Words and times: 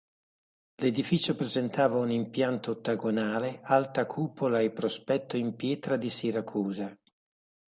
L'edificio 0.77 1.35
presentava 1.35 1.97
un 1.99 2.09
impianto 2.09 2.71
ottagonale, 2.71 3.59
alta 3.61 4.07
cupola 4.07 4.59
e 4.59 4.71
prospetto 4.71 5.37
in 5.37 5.55
pietra 5.55 5.95
di 5.95 6.09
Siracusa. 6.09 6.97